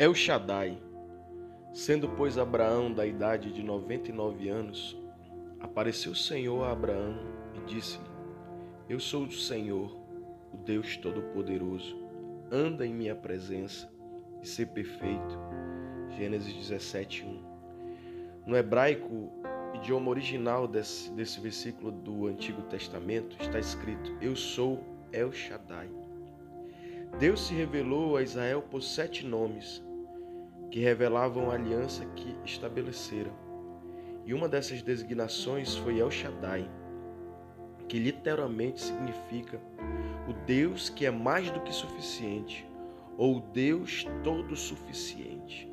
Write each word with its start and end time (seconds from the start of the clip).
El 0.00 0.14
Shaddai. 0.14 0.80
Sendo, 1.72 2.08
pois, 2.10 2.38
Abraão 2.38 2.92
da 2.92 3.04
idade 3.04 3.52
de 3.52 3.64
noventa 3.64 4.10
e 4.10 4.14
nove 4.14 4.48
anos, 4.48 4.96
apareceu 5.58 6.12
o 6.12 6.14
Senhor 6.14 6.62
a 6.62 6.70
Abraão 6.70 7.18
e 7.56 7.66
disse-lhe: 7.66 8.08
Eu 8.88 9.00
sou 9.00 9.24
o 9.24 9.32
Senhor, 9.32 9.90
o 10.52 10.56
Deus 10.56 10.96
Todo-Poderoso. 10.98 12.00
Anda 12.48 12.86
em 12.86 12.94
minha 12.94 13.16
presença 13.16 13.90
e 14.40 14.46
ser 14.46 14.66
perfeito. 14.66 15.36
Gênesis 16.16 16.54
17, 16.54 17.24
1. 17.24 17.42
No 18.46 18.56
hebraico, 18.56 19.32
idioma 19.74 20.10
original 20.10 20.68
desse, 20.68 21.10
desse 21.10 21.40
versículo 21.40 21.90
do 21.90 22.28
Antigo 22.28 22.62
Testamento, 22.62 23.36
está 23.40 23.58
escrito: 23.58 24.16
Eu 24.20 24.36
sou 24.36 24.80
El 25.12 25.32
Shaddai. 25.32 25.90
Deus 27.18 27.48
se 27.48 27.54
revelou 27.54 28.16
a 28.16 28.22
Israel 28.22 28.62
por 28.62 28.80
sete 28.80 29.26
nomes 29.26 29.87
que 30.70 30.80
revelavam 30.80 31.50
a 31.50 31.54
aliança 31.54 32.04
que 32.16 32.36
estabeleceram. 32.44 33.32
E 34.24 34.34
uma 34.34 34.48
dessas 34.48 34.82
designações 34.82 35.76
foi 35.76 35.98
El 35.98 36.10
Shaddai, 36.10 36.68
que 37.88 37.98
literalmente 37.98 38.82
significa 38.82 39.58
o 40.28 40.32
Deus 40.44 40.90
que 40.90 41.06
é 41.06 41.10
mais 41.10 41.50
do 41.50 41.60
que 41.60 41.72
suficiente, 41.72 42.68
ou 43.16 43.40
Deus 43.40 44.06
todo 44.22 44.54
suficiente. 44.54 45.68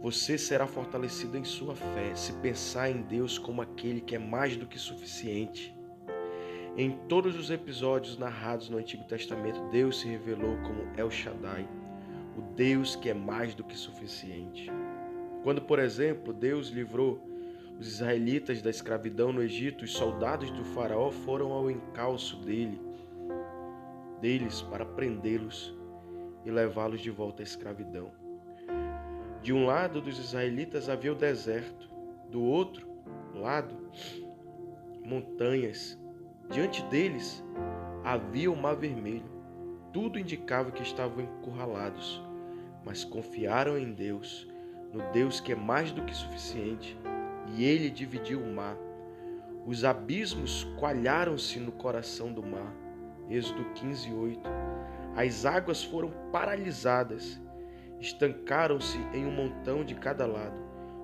Você 0.00 0.36
será 0.36 0.66
fortalecido 0.66 1.38
em 1.38 1.44
sua 1.44 1.76
fé 1.76 2.12
se 2.16 2.32
pensar 2.34 2.90
em 2.90 3.02
Deus 3.02 3.38
como 3.38 3.62
aquele 3.62 4.00
que 4.00 4.16
é 4.16 4.18
mais 4.18 4.56
do 4.56 4.66
que 4.66 4.76
suficiente. 4.76 5.72
Em 6.76 6.90
todos 7.08 7.38
os 7.38 7.50
episódios 7.50 8.18
narrados 8.18 8.68
no 8.68 8.78
Antigo 8.78 9.04
Testamento, 9.04 9.62
Deus 9.70 10.00
se 10.00 10.08
revelou 10.08 10.56
como 10.64 10.88
El 10.96 11.08
Shaddai, 11.08 11.68
o 12.36 12.42
Deus 12.54 12.96
que 12.96 13.10
é 13.10 13.14
mais 13.14 13.54
do 13.54 13.64
que 13.64 13.76
suficiente. 13.76 14.70
Quando, 15.42 15.60
por 15.62 15.78
exemplo, 15.78 16.32
Deus 16.32 16.68
livrou 16.68 17.20
os 17.78 17.88
israelitas 17.88 18.62
da 18.62 18.70
escravidão 18.70 19.32
no 19.32 19.42
Egito, 19.42 19.84
os 19.84 19.92
soldados 19.92 20.50
do 20.50 20.64
faraó 20.64 21.10
foram 21.10 21.52
ao 21.52 21.70
encalço 21.70 22.36
dele, 22.36 22.80
deles 24.20 24.62
para 24.62 24.84
prendê-los 24.84 25.76
e 26.44 26.50
levá-los 26.50 27.00
de 27.00 27.10
volta 27.10 27.42
à 27.42 27.44
escravidão. 27.44 28.10
De 29.42 29.52
um 29.52 29.66
lado 29.66 30.00
dos 30.00 30.18
israelitas 30.18 30.88
havia 30.88 31.12
o 31.12 31.16
deserto, 31.16 31.90
do 32.30 32.42
outro 32.42 32.86
lado 33.34 33.76
montanhas. 35.04 35.98
Diante 36.50 36.82
deles 36.84 37.42
havia 38.04 38.50
o 38.50 38.56
mar 38.56 38.76
vermelho. 38.76 39.31
Tudo 39.92 40.18
indicava 40.18 40.70
que 40.70 40.82
estavam 40.82 41.22
encurralados, 41.22 42.22
mas 42.84 43.04
confiaram 43.04 43.78
em 43.78 43.92
Deus, 43.92 44.48
no 44.92 45.02
Deus 45.12 45.38
que 45.38 45.52
é 45.52 45.56
mais 45.56 45.92
do 45.92 46.02
que 46.02 46.14
suficiente, 46.14 46.98
e 47.54 47.64
ele 47.64 47.90
dividiu 47.90 48.40
o 48.40 48.52
mar. 48.54 48.76
Os 49.66 49.84
abismos 49.84 50.64
coalharam-se 50.78 51.60
no 51.60 51.72
coração 51.72 52.32
do 52.32 52.42
mar. 52.42 52.74
Êxodo 53.28 53.64
15, 53.74 54.12
8. 54.12 54.40
As 55.14 55.44
águas 55.44 55.84
foram 55.84 56.10
paralisadas, 56.32 57.40
estancaram-se 58.00 58.98
em 59.12 59.26
um 59.26 59.30
montão 59.30 59.84
de 59.84 59.94
cada 59.94 60.26
lado, 60.26 60.56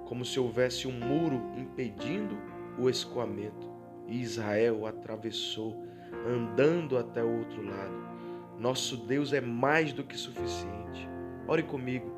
como 0.07 0.25
se 0.25 0.41
houvesse 0.41 0.89
um 0.89 0.93
muro 0.93 1.53
impedindo 1.57 2.37
o 2.79 2.89
escoamento. 2.89 3.69
E 4.07 4.21
Israel 4.21 4.87
atravessou, 4.87 5.85
andando 6.27 6.97
até 6.97 7.23
o 7.23 7.39
outro 7.39 7.63
lado. 7.63 8.09
Nosso 8.59 8.97
Deus 8.97 9.33
é 9.33 9.41
mais 9.41 9.93
do 9.93 10.03
que 10.03 10.17
suficiente. 10.17 11.09
Ore 11.47 11.63
comigo. 11.63 12.13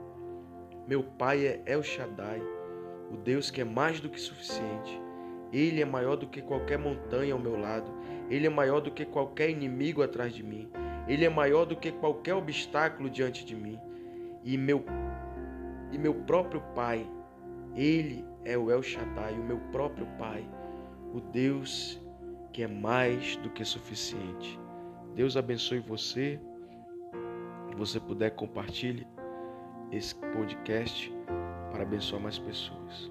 Meu 0.89 1.03
Pai 1.03 1.47
é 1.47 1.63
El 1.67 1.83
Shaddai, 1.83 2.41
o 3.13 3.17
Deus 3.19 3.51
que 3.51 3.61
é 3.61 3.65
mais 3.65 4.01
do 4.01 4.09
que 4.09 4.19
suficiente. 4.19 4.99
Ele 5.53 5.83
é 5.83 5.85
maior 5.85 6.17
do 6.17 6.27
que 6.27 6.41
qualquer 6.41 6.79
montanha 6.79 7.35
ao 7.35 7.39
meu 7.39 7.61
lado. 7.61 7.93
Ele 8.31 8.47
é 8.47 8.51
maior 8.51 8.81
do 8.81 8.91
que 8.91 9.05
qualquer 9.05 9.51
inimigo 9.51 10.03
atrás 10.03 10.33
de 10.33 10.43
mim. 10.43 10.71
Ele 11.07 11.27
é 11.27 11.29
maior 11.29 11.67
do 11.67 11.77
que 11.77 11.93
qualquer 11.93 12.35
obstáculo 12.35 13.11
diante 13.11 13.45
de 13.45 13.55
mim. 13.55 13.79
E 14.43 14.57
meu 14.57 14.83
e 15.93 15.99
meu 15.99 16.15
próprio 16.15 16.63
Pai, 16.75 17.07
ele 17.77 18.25
é 18.45 18.57
o 18.57 18.71
El 18.71 18.83
Shaddai, 18.83 19.35
o 19.35 19.45
meu 19.45 19.59
próprio 19.73 20.07
Pai, 20.19 20.49
o 21.13 21.21
Deus 21.21 22.01
que 22.53 22.63
é 22.63 22.67
mais 22.67 23.37
do 23.37 23.51
que 23.51 23.65
suficiente. 23.65 24.59
Deus 25.15 25.37
abençoe 25.37 25.81
você. 25.81 26.41
Se 27.69 27.75
você 27.77 28.01
puder, 28.01 28.31
compartilhe 28.31 29.07
esse 29.91 30.15
podcast 30.15 31.13
para 31.71 31.83
abençoar 31.83 32.23
mais 32.23 32.39
pessoas. 32.39 33.11